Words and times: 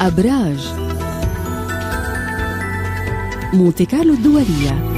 أبراج. 0.00 0.68
مونتي 3.52 3.84
كارلو 3.86 4.14
الدولية. 4.14 4.90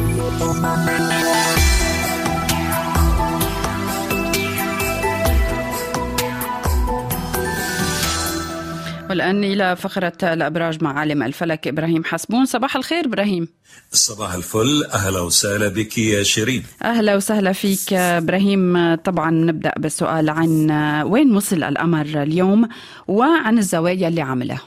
والآن 9.10 9.44
إلى 9.44 9.76
فقرة 9.76 10.12
الأبراج 10.22 10.84
مع 10.84 10.98
عالم 10.98 11.22
الفلك 11.22 11.68
إبراهيم 11.68 12.04
حسبون. 12.04 12.46
صباح 12.46 12.76
الخير 12.76 13.04
إبراهيم. 13.04 13.48
صباح 13.92 14.34
الفل. 14.34 14.84
أهلا 14.94 15.20
وسهلا 15.20 15.68
بك 15.68 15.98
يا 15.98 16.22
شيرين. 16.22 16.62
أهلا 16.82 17.16
وسهلا 17.16 17.52
فيك 17.52 17.92
إبراهيم. 17.92 18.94
طبعا 18.94 19.30
نبدأ 19.30 19.72
بالسؤال 19.76 20.30
عن 20.30 20.70
وين 21.06 21.36
وصل 21.36 21.62
القمر 21.62 22.22
اليوم 22.22 22.68
وعن 23.08 23.58
الزوايا 23.58 24.08
اللي 24.08 24.20
عملها. 24.20 24.60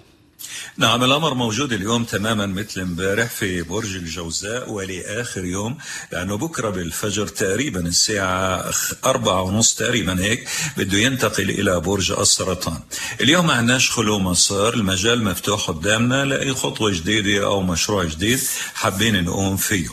نعم 0.78 1.04
الأمر 1.04 1.34
موجود 1.34 1.74
اليوم 1.74 2.04
تماما 2.04 2.46
مثل 2.46 2.82
امبارح 2.82 3.30
في 3.30 3.62
برج 3.62 3.96
الجوزاء 3.96 4.70
ولآخر 4.72 5.46
يوم 5.46 5.78
لأنه 6.12 6.38
بكرة 6.38 6.70
بالفجر 6.70 7.28
تقريبا 7.28 7.80
الساعة 7.80 8.72
أربعة 9.06 9.42
ونص 9.42 9.76
تقريبا 9.76 10.20
هيك 10.24 10.48
بده 10.78 10.98
ينتقل 10.98 11.50
إلى 11.50 11.80
برج 11.80 12.12
السرطان 12.12 12.80
اليوم 13.22 13.48
ما 13.48 13.54
عندناش 13.54 13.92
خلو 13.92 14.20
مسار 14.20 14.74
المجال 14.74 15.24
مفتوح 15.24 15.68
قدامنا 15.68 16.26
لأي 16.26 16.54
خطوة 16.54 16.92
جديدة 16.92 17.46
أو 17.46 17.62
مشروع 17.62 18.04
جديد 18.04 18.40
حابين 18.74 19.24
نقوم 19.24 19.58
فيه. 19.58 19.88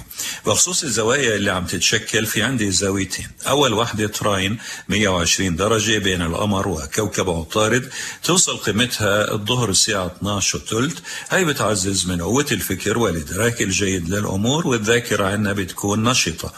بخصوص 0.47 0.83
الزوايا 0.83 1.37
اللي 1.37 1.51
عم 1.51 1.67
تتشكل 1.67 2.27
في 2.27 2.43
عندي 2.43 2.71
زاويتين. 2.71 3.29
أول 3.49 3.73
واحدة 3.73 4.07
تراين 4.07 4.59
120 4.89 5.57
درجة 5.57 5.99
بين 5.99 6.23
القمر 6.23 6.69
وكوكب 6.69 7.31
عطارد. 7.31 7.91
توصل 8.25 8.57
قيمتها 8.57 9.33
الظهر 9.33 9.71
الساعة 9.71 10.07
12 10.07 10.59
وثلث 10.59 10.99
هاي 11.31 11.45
بتعزز 11.45 12.07
من 12.07 12.23
قوة 12.23 12.47
الفكر 12.53 12.99
والإدراك 12.99 13.63
الجيد 13.63 14.09
للأمور 14.09 14.67
والذاكرة 14.67 15.25
عندنا 15.27 15.53
بتكون 15.53 16.03
نشطة. 16.05 16.53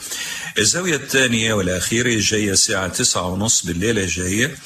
الزاوية 0.58 0.96
الثانية 0.96 1.54
والأخيرة 1.54 2.20
جاية 2.20 2.52
الساعة 2.52 2.88
9 2.88 3.26
ونص 3.26 3.66
بالليلة 3.66 4.02
الجاية. 4.02 4.56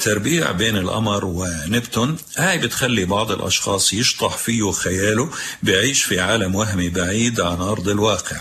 تربيع 0.00 0.50
بين 0.50 0.76
القمر 0.76 1.24
ونبتون. 1.24 2.16
هاي 2.36 2.58
بتخلي 2.58 3.04
بعض 3.04 3.32
الأشخاص 3.32 3.92
يشطح 3.92 4.36
فيه 4.36 4.70
خياله 4.70 5.30
بعيش 5.62 6.02
في 6.02 6.20
عالم 6.20 6.54
وهمي 6.54 6.88
بعيد 6.88 7.40
عن 7.40 7.60
أرض 7.60 7.88
الواقع. 7.88 8.36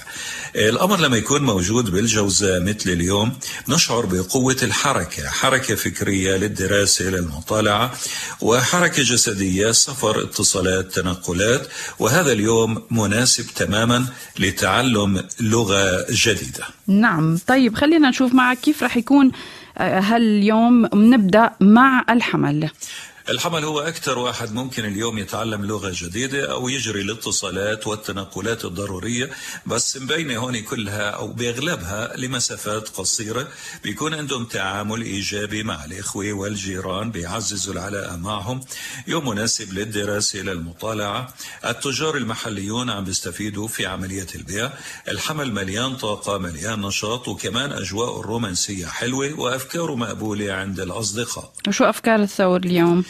القمر 0.56 1.00
لما 1.00 1.18
يكون 1.18 1.42
موجود 1.42 1.90
بالجوزاء 1.90 2.60
مثل 2.62 2.90
اليوم 2.90 3.34
نشعر 3.70 4.06
بقوة 4.06 4.58
الحركة 4.64 5.30
حركة 5.30 5.76
فكرية 5.76 6.38
للدراسة 6.38 7.06
للمطالعة 7.06 7.94
وحركة 8.42 9.04
جسدية 9.04 9.72
سفر 9.72 10.24
اتصالات 10.24 10.94
تنقلات 10.94 11.68
وهذا 12.00 12.32
اليوم 12.32 12.84
مناسب 12.92 13.46
تماما 13.56 14.06
لتعلم 14.40 15.24
لغة 15.40 16.06
جديدة. 16.12 16.66
نعم. 16.88 17.40
طيب 17.48 17.76
خلينا 17.76 18.10
نشوف 18.10 18.34
معك 18.34 18.60
كيف 18.60 18.84
رح 18.84 18.98
يكون 18.98 19.32
هاليوم 19.78 20.90
نبدأ 20.94 21.52
مع 21.60 22.06
الحمل. 22.10 22.70
الحمل 23.30 23.64
هو 23.64 23.80
أكثر 23.80 24.20
واحد 24.20 24.54
ممكن 24.54 24.86
اليوم 24.86 25.18
يتعلم 25.18 25.66
لغة 25.66 25.92
جديدة 25.94 26.52
أو 26.52 26.70
يجري 26.70 27.02
الاتصالات 27.02 27.88
والتنقلات 27.88 28.66
الضرورية 28.66 29.30
بس 29.66 29.98
مبينة 29.98 30.38
هون 30.38 30.60
كلها 30.60 31.10
أو 31.10 31.28
بأغلبها 31.28 32.18
لمسافات 32.18 32.90
قصيرة 32.90 33.48
بيكون 33.84 34.14
عندهم 34.14 34.46
تعامل 34.46 35.02
إيجابي 35.02 35.64
مع 35.64 35.86
الإخوة 35.86 36.34
والجيران 36.34 37.12
بيعززوا 37.12 37.74
العلاقة 37.74 38.16
معهم. 38.18 38.62
يوم 39.08 39.30
مناسب 39.30 39.74
للدراسة 39.74 40.40
للمطالعة. 40.40 41.34
التجار 41.66 42.18
المحليون 42.18 42.90
عم 42.90 43.04
بيستفيدوا 43.04 43.68
في 43.68 43.86
عملية 43.86 44.28
البيع. 44.36 44.72
الحمل 45.08 45.54
مليان 45.54 45.96
طاقة 45.96 46.38
مليان 46.38 46.82
نشاط 46.82 47.28
وكمان 47.28 47.72
أجواء 47.72 48.20
الرومانسية 48.20 48.86
حلوة 48.86 49.40
وأفكاره 49.40 49.96
مقبولة 49.96 50.54
عند 50.54 50.80
الأصدقاء. 50.80 51.52
وشو 51.68 51.84
أفكار 51.84 52.22
الثور 52.22 52.60
اليوم؟ 52.60 53.04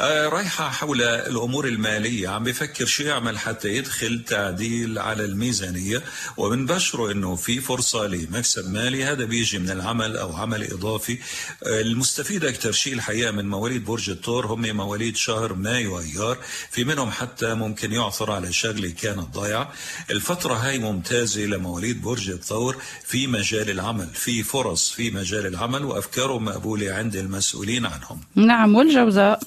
رايحة 0.00 0.70
حول 0.70 1.02
الأمور 1.02 1.68
المالية. 1.68 2.28
عم 2.28 2.44
بفكر 2.44 2.86
شو 2.86 3.02
يعمل 3.02 3.38
حتى 3.38 3.68
يدخل 3.68 4.24
تعديل 4.26 4.98
على 4.98 5.24
الميزانية. 5.24 6.02
وبنبشره 6.36 7.12
أنه 7.12 7.36
في 7.36 7.60
فرصة 7.60 8.06
لمكسب 8.06 8.72
مالي. 8.72 9.04
هذا 9.04 9.24
بيجي 9.24 9.58
من 9.58 9.70
العمل 9.70 10.16
أو 10.16 10.36
عمل 10.36 10.72
إضافي. 10.72 11.18
المستفيد 11.66 12.44
أكثر 12.44 12.72
شيء 12.72 12.92
الحقيقة 12.92 13.30
من 13.30 13.48
مواليد 13.48 13.84
برج 13.84 14.10
الثور 14.10 14.46
هم 14.46 14.76
مواليد 14.76 15.16
شهر 15.16 15.54
مايو 15.54 16.00
أيار. 16.00 16.38
في 16.70 16.84
منهم 16.84 17.10
حتى 17.10 17.54
ممكن 17.54 17.92
يعثر 17.92 18.32
على 18.32 18.52
شغلة 18.52 18.90
كانت 18.90 19.34
ضايعة 19.34 19.72
الفترة 20.10 20.54
هاي 20.54 20.78
ممتازة 20.78 21.40
لمواليد 21.40 22.02
برج 22.02 22.30
الثور. 22.30 22.76
في 23.04 23.26
مجال 23.26 23.70
العمل 23.70 24.08
في 24.14 24.42
فرص 24.42 24.90
في 24.90 25.10
مجال 25.10 25.46
العمل. 25.46 25.84
وأفكارهم 25.84 26.44
مقبولة 26.44 26.92
عند 26.92 27.16
المسؤولين 27.16 27.86
عنهم. 27.86 28.20
نعم 28.34 28.74
والجوزاء. 28.74 29.40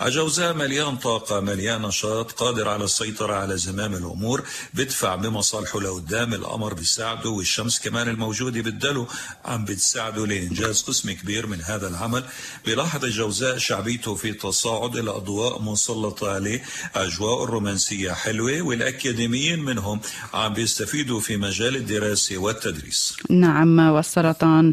عجوزاء 0.00 0.54
مليان 0.54 0.96
طاقة 0.96 1.40
مليان 1.40 1.82
نشاط 1.82 2.32
قادر 2.32 2.68
على 2.68 2.84
السيطرة 2.84 3.34
على 3.34 3.56
زمام 3.56 3.94
الأمور 3.94 4.42
بدفع 4.74 5.14
بمصالحه 5.14 5.80
لقدام 5.80 6.34
القمر 6.34 6.74
بيساعده 6.74 7.30
والشمس 7.30 7.80
كمان 7.80 8.08
الموجودة 8.08 8.60
بالدلو 8.60 9.06
عم 9.44 9.64
بتساعده 9.64 10.26
لإنجاز 10.26 10.82
قسم 10.82 11.12
كبير 11.12 11.46
من 11.46 11.62
هذا 11.62 11.88
العمل. 11.88 12.24
بيلاحظ 12.64 13.04
الجوزاء 13.04 13.58
شعبيته 13.58 14.14
في 14.14 14.32
تصاعد 14.32 14.96
الأضواء 14.96 15.62
مسلطة 15.62 16.34
عليه 16.34 16.62
أجواء 16.94 17.44
الرومانسية 17.44 18.12
حلوة 18.12 18.62
والأكاديميين 18.62 19.60
منهم 19.60 20.00
عم 20.34 20.52
بيستفيدوا 20.52 21.20
في 21.20 21.36
مجال 21.36 21.76
الدراسة 21.76 22.38
والتدريس. 22.38 23.16
نعم 23.30 23.78
والسرطان 23.78 24.72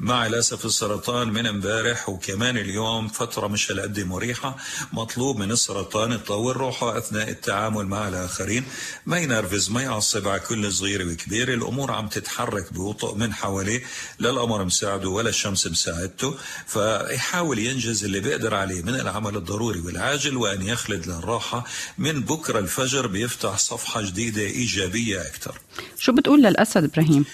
مع 0.00 0.26
الأسف 0.26 0.64
السرطان 0.64 1.28
من 1.28 1.46
امبارح 1.46 2.08
وكمان 2.08 2.56
اليوم 2.56 3.08
فترة 3.08 3.46
مش 3.46 3.70
هالقد 3.70 4.00
مريحة. 4.00 4.56
مطلوب 4.92 5.38
من 5.38 5.50
السرطان 5.50 6.12
يطور 6.12 6.56
روحه 6.56 6.98
أثناء 6.98 7.30
التعامل 7.30 7.86
مع 7.86 8.08
الآخرين. 8.08 8.64
ما 9.06 9.18
ينرفز 9.18 9.70
ما 9.70 9.82
يعصب 9.82 10.28
على 10.28 10.40
كل 10.40 10.72
صغير 10.72 11.08
وكبير. 11.08 11.54
الأمور 11.54 11.92
عم 11.92 12.08
تتحرك 12.08 12.72
ببطء 12.72 13.14
من 13.14 13.34
حواليه. 13.34 13.82
لا 14.18 14.30
القمر 14.30 14.64
مساعده 14.64 15.08
ولا 15.08 15.28
الشمس 15.28 15.66
مساعدته. 15.66 16.34
فيحاول 16.66 17.58
ينجز 17.58 18.04
اللي 18.04 18.20
بيقدر 18.20 18.54
عليه 18.54 18.82
من 18.82 18.94
العمل 18.94 19.36
الضروري 19.36 19.80
والعاجل 19.80 20.36
وأن 20.36 20.62
يخلد 20.62 21.06
للراحة. 21.06 21.64
من 21.98 22.20
بكرة 22.20 22.58
الفجر 22.58 23.06
بيفتح 23.06 23.58
صفحة 23.58 24.02
جديدة 24.02 24.42
إيجابية 24.42 25.20
أكثر. 25.20 25.58
شو 25.98 26.12
بتقول 26.12 26.42
للأسد 26.42 26.84
إبراهيم؟ 26.84 27.24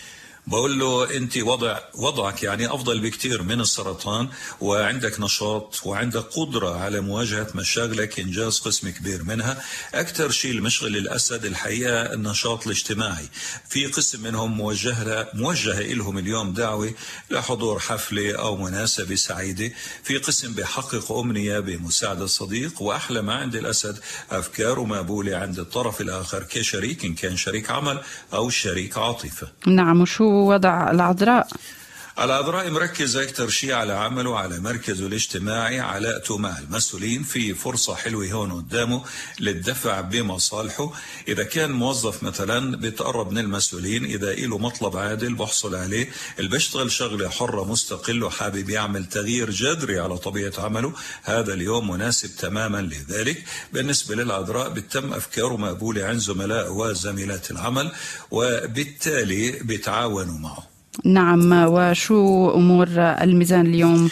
بقول 0.46 0.78
له 0.78 1.16
انت 1.16 1.38
وضع 1.38 1.78
وضعك 1.94 2.42
يعني 2.42 2.66
افضل 2.66 3.00
بكثير 3.00 3.42
من 3.42 3.60
السرطان 3.60 4.28
وعندك 4.60 5.20
نشاط 5.20 5.80
وعندك 5.84 6.20
قدرة 6.20 6.80
على 6.80 7.00
مواجهة 7.00 7.46
مشاغلك 7.54 8.20
انجاز 8.20 8.58
قسم 8.58 8.88
كبير 8.88 9.24
منها. 9.24 9.62
أكثر 9.94 10.30
شيء 10.30 10.50
المشغل 10.50 10.96
الاسد 10.96 11.44
الحقيقة 11.44 12.12
النشاط 12.12 12.66
الاجتماعي. 12.66 13.28
في 13.68 13.86
قسم 13.86 14.22
منهم 14.22 14.56
موجهه 14.56 15.28
موجهه 15.34 15.82
لهم 15.82 16.18
اليوم 16.18 16.52
دعوة 16.52 16.94
لحضور 17.30 17.78
حفلة 17.78 18.36
أو 18.36 18.56
مناسبة 18.56 19.14
سعيدة. 19.14 19.72
في 20.02 20.18
قسم 20.18 20.52
بيحقق 20.52 21.12
أمنية 21.12 21.58
بمساعدة 21.58 22.26
صديق. 22.26 22.82
وأحلى 22.82 23.22
ما 23.22 23.34
عند 23.34 23.56
الأسد 23.56 23.98
افكاره 24.30 24.84
مقبوله 24.84 25.36
عند 25.36 25.58
الطرف 25.58 26.00
الآخر 26.00 26.42
كشريك 26.42 27.04
إن 27.04 27.14
كان 27.14 27.36
شريك 27.36 27.70
عمل 27.70 28.00
أو 28.32 28.50
شريك 28.50 28.98
عاطفة. 28.98 29.48
نعم 29.66 30.00
وشو 30.00 30.35
وضع 30.36 30.90
العذراء. 30.90 31.46
العذراء 32.20 32.70
مركز 32.70 33.16
أكثر 33.16 33.48
شيء 33.48 33.72
على 33.72 33.92
عمله 33.92 34.38
على 34.38 34.60
مركزه 34.60 35.06
الاجتماعي 35.06 35.80
علاقته 35.80 36.38
مع 36.38 36.58
المسؤولين 36.58 37.22
في 37.22 37.54
فرصة 37.54 37.94
حلوة 37.94 38.26
هون 38.26 38.52
قدامه 38.52 39.04
للدفع 39.40 40.00
بمصالحه. 40.00 40.92
إذا 41.28 41.42
كان 41.42 41.70
موظف 41.70 42.22
مثلا 42.22 42.76
بتقرب 42.76 43.30
من 43.32 43.38
المسؤولين 43.38 44.04
إذا 44.04 44.32
له 44.32 44.58
مطلب 44.58 44.96
عادل 44.96 45.34
بحصل 45.34 45.74
عليه 45.74 46.10
اللي 46.38 46.50
بيشتغل 46.50 46.92
شغلة 46.92 47.28
حرة 47.28 47.64
مستقل 47.64 48.24
وحابب 48.24 48.70
يعمل 48.70 49.04
تغيير 49.04 49.50
جذري 49.50 49.98
على 50.00 50.18
طبيعة 50.18 50.52
عمله 50.58 50.92
هذا 51.22 51.54
اليوم 51.54 51.90
مناسب 51.90 52.36
تماما 52.36 52.78
لذلك. 52.78 53.44
بالنسبة 53.72 54.14
للعذراء 54.14 54.68
بتم 54.68 55.12
أفكاره 55.12 55.56
مقبولة 55.56 56.04
عند 56.04 56.18
زملاء 56.18 56.72
وزميلات 56.72 57.50
العمل 57.50 57.92
وبالتالي 58.30 59.50
بيتعاونوا 59.50 60.38
معه. 60.38 60.75
نعم 61.04 61.52
وشو 61.52 62.50
أمور 62.54 62.88
الميزان 62.98 63.66
اليوم؟ 63.66 64.10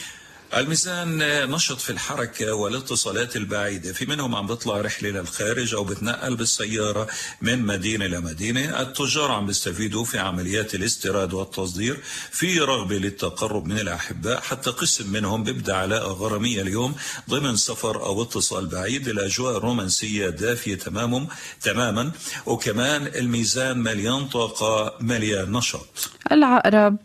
الميزان 0.56 1.18
نشط 1.50 1.80
في 1.80 1.90
الحركة 1.90 2.54
والاتصالات 2.54 3.36
البعيدة. 3.36 3.92
في 3.92 4.06
منهم 4.06 4.34
عم 4.34 4.46
بيطلع 4.46 4.80
رحلة 4.80 5.10
للخارج 5.10 5.74
أو 5.74 5.84
بتنقل 5.84 6.36
بالسيارة 6.36 7.08
من 7.42 7.62
مدينة 7.62 8.06
لمدينة 8.06 8.80
التجار 8.80 9.30
عم 9.30 9.46
بيستفيدوا 9.46 10.04
في 10.04 10.18
عمليات 10.18 10.74
الاستيراد 10.74 11.34
والتصدير. 11.34 12.00
في 12.30 12.58
رغبة 12.58 12.96
للتقرب 12.96 13.66
من 13.66 13.78
الأحباء. 13.78 14.40
حتى 14.40 14.70
قسم 14.70 15.12
منهم 15.12 15.44
بيبدأ 15.44 15.74
علاقة 15.74 16.12
غرامية 16.12 16.62
اليوم 16.62 16.94
ضمن 17.30 17.56
سفر 17.56 18.02
أو 18.02 18.22
اتصال 18.22 18.66
بعيد. 18.66 19.08
الأجواء 19.08 19.56
الرومانسية 19.56 20.28
دافية 20.28 20.74
تماما 20.74 21.26
تماما. 21.62 22.12
وكمان 22.46 23.06
الميزان 23.06 23.78
مليان 23.78 24.28
طاقة 24.28 24.94
مليان 25.00 25.52
نشاط. 25.52 26.10
العقرب. 26.32 26.96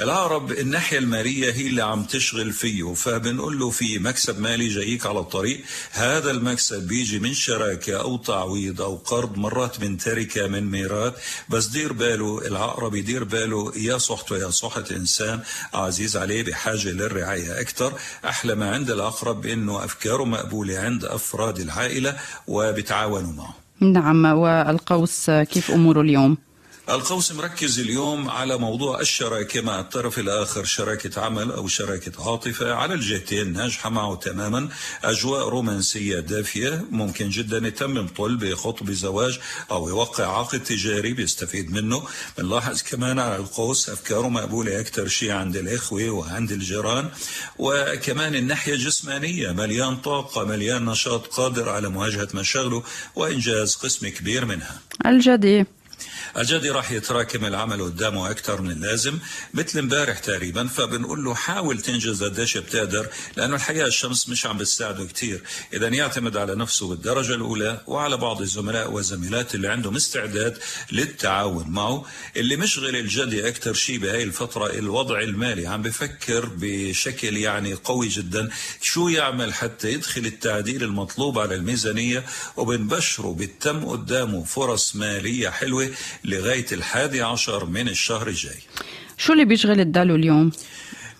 العقرب 0.00 0.52
الناحية 0.52 0.98
المالية 0.98 1.52
هي 1.52 1.66
اللي 1.66 1.82
عم 1.82 2.04
تشغل 2.04 2.52
فيه. 2.52 2.81
فبنقول 2.82 3.58
له 3.58 3.70
في 3.70 3.98
مكسب 3.98 4.40
مالي 4.40 4.68
جايك 4.68 5.06
على 5.06 5.18
الطريق. 5.18 5.60
هذا 5.90 6.30
المكسب 6.30 6.88
بيجي 6.88 7.18
من 7.18 7.34
شراكة 7.34 8.00
أو 8.00 8.16
تعويض 8.16 8.80
أو 8.82 8.96
قرض 8.96 9.36
مرات 9.36 9.80
من 9.80 9.96
تركة 9.96 10.46
من 10.46 10.70
ميراث. 10.70 11.14
بس 11.48 11.66
دير 11.66 11.92
باله 11.92 12.46
العقرب 12.46 12.94
يدير 12.94 13.24
باله. 13.24 13.72
يا 13.76 13.98
صحته 13.98 14.36
يا 14.36 14.50
صحة 14.50 14.84
إنسان 14.90 15.40
عزيز 15.74 16.16
عليه 16.16 16.42
بحاجة 16.42 16.88
للرعاية 16.88 17.60
أكثر 17.60 17.92
أحلى 18.24 18.54
ما 18.54 18.70
عند 18.74 18.90
العقرب 18.90 19.46
إنه 19.46 19.84
أفكاره 19.84 20.24
مقبولة 20.24 20.78
عند 20.78 21.04
أفراد 21.04 21.58
العائلة 21.58 22.16
وبتعاونوا 22.46 23.32
معه. 23.32 23.54
نعم 23.80 24.24
والقوس 24.24 25.30
كيف 25.30 25.70
أموره 25.70 26.00
اليوم؟ 26.00 26.38
القوس 26.88 27.32
مركز 27.32 27.80
اليوم 27.80 28.30
على 28.30 28.58
موضوع 28.58 29.00
الشراكة 29.00 29.60
مع 29.60 29.80
الطرف 29.80 30.18
الآخر 30.18 30.64
شراكة 30.64 31.20
عمل 31.20 31.50
أو 31.52 31.68
شراكة 31.68 32.30
عاطفة 32.30 32.74
على 32.74 32.94
الجهتين 32.94 33.52
ناجحة 33.52 33.90
معه 33.90 34.14
تماما. 34.14 34.68
أجواء 35.04 35.48
رومانسية 35.48 36.20
دافية 36.20 36.84
ممكن 36.90 37.28
جدا 37.28 37.68
يتمم 37.68 38.08
طلب 38.08 38.42
يخط 38.42 38.82
بزواج 38.82 39.38
أو 39.70 39.88
يوقع 39.88 40.38
عقد 40.38 40.62
تجاري 40.62 41.12
بيستفيد 41.12 41.72
منه. 41.72 42.02
بنلاحظ 42.38 42.82
كمان 42.82 43.18
على 43.18 43.36
القوس 43.36 43.90
أفكاره 43.90 44.28
مقبولة 44.28 44.80
أكثر 44.80 45.08
شيء 45.08 45.30
عند 45.30 45.56
الإخوة 45.56 46.10
وعند 46.10 46.52
الجيران. 46.52 47.10
وكمان 47.58 48.34
الناحية 48.34 48.72
الجسمانية 48.72 49.52
مليان 49.52 49.96
طاقة 49.96 50.44
مليان 50.44 50.84
نشاط 50.84 51.26
قادر 51.26 51.68
على 51.68 51.88
مواجهة 51.88 52.28
مشاغله 52.34 52.82
وإنجاز 53.14 53.74
قسم 53.74 54.08
كبير 54.08 54.44
منها. 54.44 54.80
الجدي 55.06 55.66
الجدي 56.36 56.70
راح 56.70 56.90
يتراكم 56.92 57.44
العمل 57.44 57.82
قدامه 57.82 58.30
أكثر 58.30 58.62
من 58.62 58.70
اللازم 58.70 59.18
مثل 59.54 59.78
امبارح 59.78 60.18
تقريبا 60.18 60.66
فبنقول 60.66 61.24
له 61.24 61.34
حاول 61.34 61.78
تنجز 61.80 62.24
قديش 62.24 62.56
بتقدر 62.56 63.06
لأنه 63.36 63.56
الحقيقة 63.56 63.86
الشمس 63.86 64.28
مش 64.28 64.46
عم 64.46 64.58
بتساعده 64.58 65.04
كثير 65.04 65.42
اذا 65.72 65.88
يعتمد 65.88 66.36
على 66.36 66.54
نفسه 66.54 66.88
بالدرجة 66.88 67.34
الأولى 67.34 67.80
وعلى 67.86 68.16
بعض 68.16 68.40
الزملاء 68.40 68.90
والزميلات 68.90 69.54
اللي 69.54 69.68
عندهم 69.68 69.96
استعداد 69.96 70.58
للتعاون 70.92 71.68
معه. 71.68 72.04
اللي 72.36 72.56
مشغل 72.56 72.96
الجدي 72.96 73.48
أكثر 73.48 73.74
شيء 73.74 73.98
بهي 73.98 74.22
الفترة 74.22 74.66
الوضع 74.66 75.20
المالي. 75.20 75.66
عم 75.66 75.82
بفكر 75.82 76.50
بشكل 76.56 77.36
يعني 77.36 77.74
قوي 77.74 78.08
جدا 78.08 78.48
شو 78.82 79.08
يعمل 79.08 79.54
حتى 79.54 79.92
يدخل 79.92 80.26
التعديل 80.26 80.82
المطلوب 80.82 81.38
على 81.38 81.54
الميزانية 81.54 82.24
وبنبشره 82.56 83.32
بالتم 83.34 83.84
قدامه 83.84 84.44
فرص 84.44 84.96
مالية 84.96 85.48
حلوة 85.48 85.90
لغاية 86.24 86.66
الحادي 86.72 87.22
عشر 87.22 87.64
من 87.64 87.88
الشهر 87.88 88.28
الجاي 88.28 88.58
شو 89.18 89.32
اللي 89.32 89.44
بيشغل 89.44 89.80
الدلو 89.80 90.14
اليوم؟ 90.14 90.50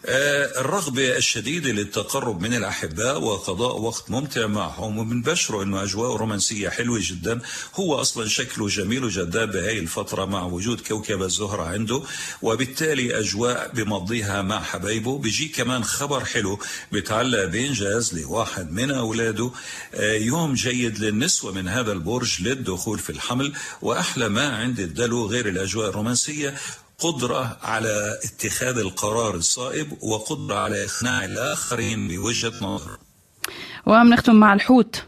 آه، 0.06 0.60
الرغبة 0.60 1.16
الشديدة 1.16 1.70
للتقرب 1.70 2.40
من 2.40 2.54
الأحباء 2.54 3.20
وقضاء 3.20 3.81
وقت 3.81 4.10
ممتع 4.10 4.46
معهم 4.46 4.99
وبنبشره 4.99 5.62
أنه 5.62 5.82
أجواء 5.82 6.16
رومانسية 6.16 6.69
حلوة 6.69 6.99
جدا. 7.02 7.40
هو 7.75 8.00
أصلا 8.00 8.28
شكله 8.28 8.69
جميل 8.69 9.04
وجذاب 9.04 9.52
بهاي 9.52 9.78
الفترة 9.78 10.25
مع 10.25 10.43
وجود 10.43 10.81
كوكب 10.81 11.22
الزهرة 11.22 11.62
عنده 11.62 12.02
وبالتالي 12.43 13.19
أجواء 13.19 13.70
بمضيها 13.75 14.43
مع 14.43 14.62
حبايبه. 14.62 15.19
بيجي 15.19 15.49
كمان 15.49 15.84
خبر 15.84 16.25
حلو 16.25 16.58
بيتعلق 16.93 17.44
بإنجاز 17.44 18.14
لواحد 18.14 18.72
من 18.72 18.90
أولاده. 18.90 19.50
آه، 19.94 20.14
يوم 20.14 20.55
جيد 20.55 20.98
للنسوة 20.98 21.52
من 21.52 21.69
هذا 21.69 21.93
البرج 21.93 22.43
للدخول 22.43 22.98
في 22.98 23.10
الحمل 23.10 23.52
وأحلى 23.82 24.28
ما 24.28 24.56
عند 24.56 24.81
الدلو 24.81 25.26
غير 25.26 25.48
الأجواء 25.48 25.88
الرومانسية. 25.88 26.55
قدرة 27.02 27.56
على 27.62 28.19
اتخاذ 28.25 28.78
القرار 28.78 29.34
الصائب 29.34 30.02
وقدرة 30.02 30.54
على 30.54 30.84
إقناع 30.84 31.25
الآخرين 31.25 32.08
بوجهة 32.08 32.52
نظر. 32.62 32.99
وبنختم 33.87 34.34
مع 34.34 34.52
الحوت. 34.54 35.02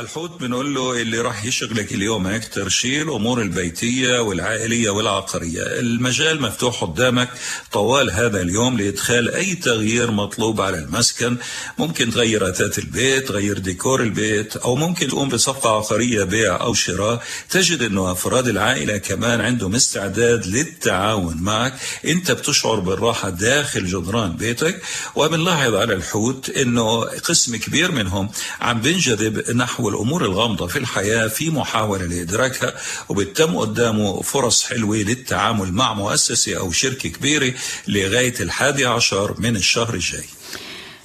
الحوت 0.00 0.40
بنقول 0.40 0.74
له 0.74 1.02
اللي 1.02 1.20
راح 1.20 1.44
يشغلك 1.44 1.92
اليوم 1.92 2.26
أكثر 2.26 2.68
شيء 2.68 3.02
الأمور 3.02 3.42
البيتية 3.42 4.18
والعائلية 4.18 4.90
والعقارية، 4.90 5.62
المجال 5.62 6.42
مفتوح 6.42 6.84
قدامك. 6.84 7.28
طوال 7.72 8.10
هذا 8.10 8.40
اليوم 8.40 8.78
لإدخال 8.78 9.34
أي 9.34 9.54
تغيير 9.54 10.10
مطلوب 10.10 10.60
على 10.60 10.78
المسكن، 10.78 11.36
ممكن 11.78 12.10
تغير 12.10 12.48
اثاث 12.48 12.78
البيت، 12.78 13.28
تغير 13.28 13.58
ديكور 13.58 14.02
البيت، 14.02 14.56
أو 14.56 14.76
ممكن 14.76 15.08
تقوم 15.08 15.28
بصفقة 15.28 15.76
عقارية 15.76 16.24
بيع 16.24 16.60
أو 16.60 16.74
شراء، 16.74 17.22
تجد 17.50 17.82
إنه 17.82 18.12
أفراد 18.12 18.48
العائلة 18.48 18.96
كمان 18.96 19.40
عندهم 19.40 19.74
استعداد 19.74 20.46
للتعاون 20.46 21.36
معك، 21.36 21.74
أنت 22.04 22.30
بتشعر 22.30 22.80
بالراحة 22.80 23.30
داخل 23.30 23.86
جدران 23.86 24.32
بيتك، 24.32 24.82
وبنلاحظ 25.14 25.74
على 25.74 25.94
الحوت 25.94 26.50
إنه 26.50 27.00
قسم 27.00 27.56
كبير 27.56 27.92
منهم 27.92 28.30
عم 28.60 28.80
بينجذب 28.80 29.50
نحو 29.50 29.67
الأمور 29.80 30.24
الغامضة 30.24 30.66
في 30.66 30.78
الحياة 30.78 31.28
في 31.28 31.50
محاولة 31.50 32.06
لإدراكها 32.06 32.74
وبتم 33.08 33.56
قدامه 33.56 34.22
فرص 34.22 34.64
حلوة 34.64 34.96
للتعامل 34.96 35.72
مع 35.72 35.94
مؤسسة 35.94 36.58
أو 36.58 36.70
شركة 36.70 37.08
كبيرة 37.08 37.52
لغاية 37.88 38.34
الحادي 38.40 38.86
عشر 38.86 39.34
من 39.38 39.56
الشهر 39.56 39.94
الجاي. 39.94 40.24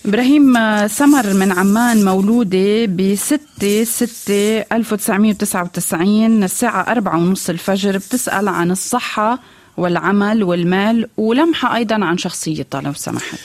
إبراهيم 0.05 0.53
سمر 0.87 1.33
من 1.33 1.51
عمان 1.51 2.05
مولودة 2.05 2.85
ب 2.85 3.15
6 3.15 3.83
6 3.83 4.59
1999 4.71 6.43
الساعة 6.43 6.91
أربعة 6.91 7.17
ونص 7.17 7.49
الفجر 7.49 7.97
بتسأل 7.97 8.47
عن 8.47 8.71
الصحة 8.71 9.39
والعمل 9.77 10.43
والمال 10.43 11.09
ولمحة 11.17 11.75
أيضا 11.75 12.05
عن 12.05 12.17
شخصيتها 12.17 12.81
لو 12.81 12.93
سمحت. 12.93 13.39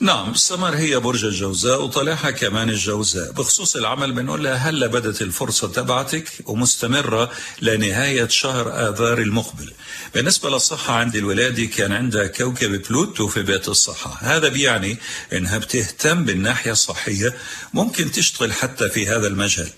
نعم 0.00 0.30
السمر 0.30 0.76
هي 0.76 0.98
برج 0.98 1.24
الجوزاء 1.24 1.82
وطالعها 1.82 2.30
كمان 2.30 2.70
الجوزاء. 2.70 3.32
بخصوص 3.32 3.76
العمل 3.76 4.12
بنقول 4.12 4.44
لها 4.44 4.54
هلا 4.54 4.86
بدت 4.86 5.22
الفرصة 5.22 5.68
تبعتك 5.68 6.28
ومستمرة 6.46 7.30
لنهاية 7.62 8.28
شهر 8.28 8.88
آذار 8.88 9.18
المقبل. 9.18 9.72
بالنسبة 10.14 10.50
للصحة 10.50 10.94
عند 10.94 11.16
الولادة 11.16 11.64
كان 11.64 11.92
عندها 11.92 12.26
كوكب 12.26 12.82
بلوتو 12.82 13.28
في 13.28 13.42
بيت 13.42 13.68
الصحة. 13.68 14.18
هذا 14.20 14.48
بيعني 14.48 14.98
إنها 15.32 15.58
بتهتم 15.58 16.24
بالناحية 16.24 16.72
الصحية 16.72 17.34
ممكن 17.74 18.12
تشتغل 18.12 18.52
حتى 18.52 18.88
في 18.88 19.08
هذا 19.08 19.26
المجال. 19.26 19.68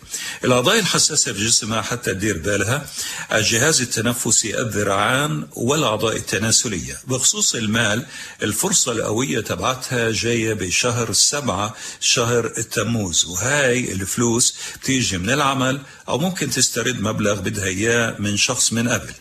الأعضاء 0.45 0.79
الحساسة 0.79 1.33
بجسمها 1.33 1.83
حتى 1.83 2.15
تدير 2.15 2.39
بالها. 2.39 2.87
الجهاز 3.33 3.81
التنفسي 3.81 4.61
الذراعان 4.61 5.47
والأعضاء 5.53 6.17
التناسلية. 6.17 6.99
بخصوص 7.07 7.55
المال 7.55 8.07
الفرصة 8.43 8.93
القوية 8.93 9.41
تبعتها 9.41 10.08
جاية 10.11 10.53
بشهر 10.55 11.13
سبعة 11.13 11.75
شهر 12.01 12.49
تموز. 12.49 13.25
وهاي 13.25 13.93
الفلوس 13.93 14.55
بتيجي 14.83 15.19
من 15.19 15.31
العمل 15.31 15.81
أو 16.09 16.19
ممكن 16.19 16.51
تسترد 16.51 17.01
مبلغ 17.01 17.41
بدها 17.41 17.65
إياه 17.65 18.17
من 18.19 18.37
شخص 18.37 18.73
من 18.73 18.89
قبل. 18.89 19.13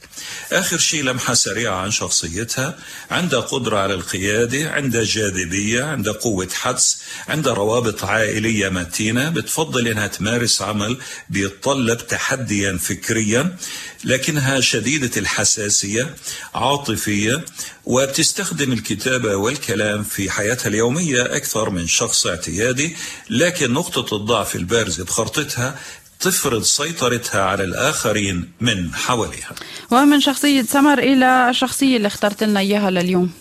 آخر 0.51 0.77
شيء 0.77 1.03
لمحة 1.03 1.34
سريعة 1.34 1.75
عن 1.75 1.91
شخصيتها. 1.91 2.77
عندها 3.12 3.39
قدرة 3.39 3.77
على 3.77 3.94
القيادة 3.94 4.72
عندها 4.72 5.03
جاذبية 5.03 5.84
عندها 5.84 6.13
قوة 6.13 6.50
حدس 6.53 7.01
عندها 7.27 7.53
روابط 7.53 8.03
عائلية 8.03 8.70
متينة. 8.70 9.29
بتفضل 9.29 9.88
إنها 9.88 10.08
تمارس 10.08 10.62
عمل 10.62 10.98
بيتطلب 11.29 12.08
تحديا 12.08 12.77
فكريا 12.77 13.58
لكنها 14.03 14.60
شديدة 14.60 15.12
الحساسية 15.17 16.15
عاطفية 16.56 17.46
وبتستخدم 17.86 18.72
الكتابة 18.72 19.36
والكلام 19.36 20.03
في 20.03 20.29
حياتها 20.29 20.70
اليومية 20.77 21.36
أكثر 21.36 21.69
من 21.69 21.88
شخص 21.88 22.27
اعتيادي 22.27 22.96
لكن 23.29 23.74
نقطة 23.74 24.15
الضعف 24.15 24.55
البارزة 24.55 25.05
بخرطتها 25.05 25.79
تفرض 26.19 26.63
سيطرتها 26.63 27.41
على 27.41 27.63
الآخرين 27.63 28.51
من 28.62 28.96
حواليها. 28.96 29.55
ومن 29.91 30.19
شخصية 30.22 30.62
سمر 30.62 31.00
إلى 31.00 31.50
الشخصية 31.50 31.98
اللي 31.98 32.07
اخترت 32.07 32.43
لنا 32.43 32.60
إياها 32.60 32.91
لليوم. 32.91 33.31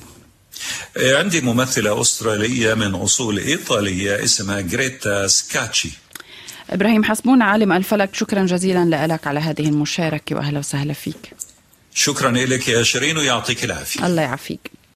عندي 0.96 1.40
ممثلة 1.40 2.00
أسترالية 2.00 2.74
من 2.74 2.94
أصول 2.94 3.38
إيطالية 3.38 4.24
اسمها 4.24 4.60
جريتا 4.60 5.26
سكاتشي. 5.26 5.90
إبراهيم 6.70 7.04
حسبون 7.04 7.42
عالم 7.42 7.72
الفلك 7.72 8.14
شكرا 8.14 8.46
جزيلا 8.46 9.06
لك 9.06 9.26
على 9.26 9.40
هذه 9.40 9.68
المشاركة 9.68 10.36
وأهلا 10.36 10.58
وسهلا 10.58 10.92
فيك. 10.92 11.30
شكرا 11.94 12.30
لك 12.30 12.68
يا 12.68 12.82
شيرين 12.82 13.18
ويعطيك 13.18 13.64
العافية. 13.64 14.06
الله 14.06 14.22
يعافيك. 14.22 14.75